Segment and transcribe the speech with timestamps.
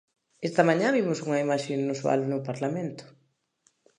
[0.47, 3.05] Esta mañá vimos unha imaxe inusual no Parlamento.